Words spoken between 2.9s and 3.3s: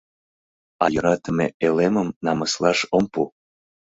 ом пу.